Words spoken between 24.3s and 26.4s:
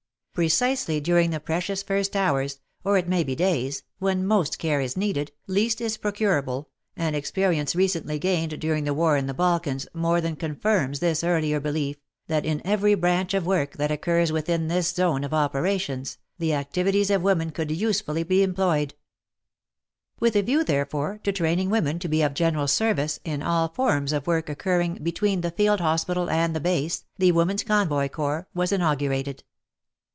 occur ring between the field hospital